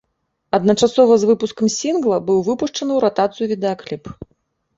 Адначасова 0.57 1.17
з 1.23 1.29
выпускам 1.31 1.67
сінгла 1.75 2.17
быў 2.31 2.39
пушчаны 2.59 2.91
ў 2.97 2.99
ратацыю 3.05 3.45
відэакліп. 3.53 4.03